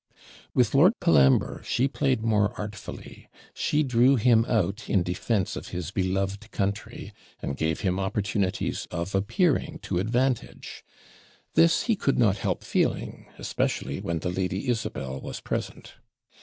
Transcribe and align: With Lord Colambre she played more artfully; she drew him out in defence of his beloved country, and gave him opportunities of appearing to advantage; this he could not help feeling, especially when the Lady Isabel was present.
With 0.55 0.73
Lord 0.73 0.93
Colambre 0.99 1.61
she 1.63 1.87
played 1.87 2.23
more 2.23 2.59
artfully; 2.59 3.29
she 3.53 3.83
drew 3.83 4.15
him 4.15 4.45
out 4.47 4.89
in 4.89 5.03
defence 5.03 5.55
of 5.55 5.67
his 5.67 5.91
beloved 5.91 6.49
country, 6.49 7.13
and 7.39 7.55
gave 7.55 7.81
him 7.81 7.99
opportunities 7.99 8.87
of 8.89 9.13
appearing 9.13 9.77
to 9.83 9.99
advantage; 9.99 10.83
this 11.53 11.83
he 11.83 11.95
could 11.95 12.17
not 12.17 12.37
help 12.37 12.63
feeling, 12.63 13.27
especially 13.37 14.01
when 14.01 14.17
the 14.17 14.31
Lady 14.31 14.69
Isabel 14.69 15.19
was 15.21 15.39
present. 15.39 15.93